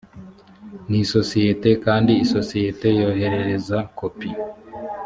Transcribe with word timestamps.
n 0.89 0.91
isososiyete 1.03 1.69
kandi 1.85 2.11
isosiyete 2.25 2.87
yoherereza 2.99 3.77
kopi 3.97 4.29